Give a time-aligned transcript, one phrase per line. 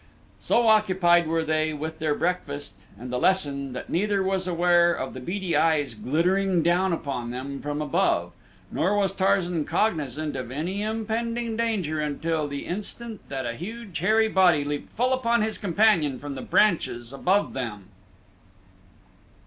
[0.39, 5.13] So occupied were they with their breakfast and the lesson that neither was aware of
[5.13, 8.31] the beady eyes glittering down upon them from above;
[8.71, 14.27] nor was Tarzan cognizant of any impending danger until the instant that a huge, hairy
[14.27, 17.89] body leaped full upon his companion from the branches above them.